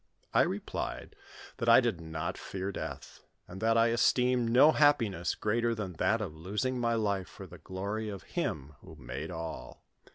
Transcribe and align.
I 0.33 0.41
replied, 0.41 1.15
that 1.57 1.69
I 1.69 1.79
did 1.79 2.01
not 2.01 2.35
fear 2.35 2.71
death, 2.71 3.19
and 3.47 3.61
that 3.61 3.77
I 3.77 3.89
esteemed 3.91 4.49
no 4.49 4.71
happiness 4.71 5.35
greater 5.35 5.75
than 5.75 5.93
that 5.99 6.21
of 6.21 6.35
losing 6.35 6.79
my 6.79 6.95
life 6.95 7.27
for 7.29 7.45
the 7.45 7.59
glory 7.59 8.09
of 8.09 8.23
Him 8.23 8.73
who 8.81 8.95
made 8.95 9.29
all. 9.29 9.83